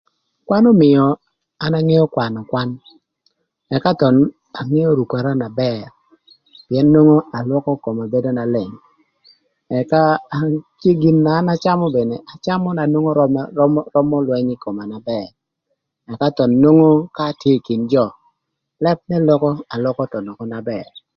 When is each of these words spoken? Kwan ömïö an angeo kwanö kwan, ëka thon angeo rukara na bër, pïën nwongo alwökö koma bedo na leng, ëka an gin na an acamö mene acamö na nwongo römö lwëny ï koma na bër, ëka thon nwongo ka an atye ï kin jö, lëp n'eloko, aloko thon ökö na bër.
Kwan 0.47 0.65
ömïö 0.71 1.03
an 1.63 1.73
angeo 1.77 2.05
kwanö 2.13 2.39
kwan, 2.49 2.69
ëka 3.75 3.91
thon 3.99 4.15
angeo 4.59 4.91
rukara 4.99 5.31
na 5.41 5.47
bër, 5.59 5.85
pïën 6.67 6.87
nwongo 6.91 7.17
alwökö 7.37 7.71
koma 7.83 8.03
bedo 8.13 8.29
na 8.33 8.43
leng, 8.53 8.73
ëka 9.79 10.01
an 10.35 10.45
gin 11.01 11.17
na 11.25 11.31
an 11.39 11.47
acamö 11.53 11.85
mene 11.95 12.15
acamö 12.33 12.69
na 12.77 12.83
nwongo 12.91 13.11
römö 13.97 14.15
lwëny 14.27 14.49
ï 14.55 14.61
koma 14.63 14.83
na 14.91 14.97
bër, 15.09 15.27
ëka 16.11 16.27
thon 16.37 16.51
nwongo 16.61 16.89
ka 17.15 17.23
an 17.27 17.31
atye 17.33 17.51
ï 17.57 17.63
kin 17.67 17.81
jö, 17.91 18.05
lëp 18.83 18.99
n'eloko, 19.07 19.47
aloko 19.73 20.01
thon 20.11 20.29
ökö 20.31 20.43
na 20.51 20.59
bër. 20.69 20.87